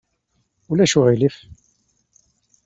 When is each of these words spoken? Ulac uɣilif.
Ulac 0.71 0.93
uɣilif. 0.99 1.37